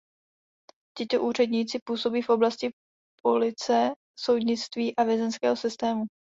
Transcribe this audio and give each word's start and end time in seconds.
Tito 0.97 1.21
úředníci 1.21 1.79
působí 1.85 2.21
v 2.21 2.29
oblasti 2.29 2.69
police, 3.23 3.91
soudnictví 4.19 4.95
a 4.95 5.03
vězeňského 5.03 5.55
systému. 5.55 6.03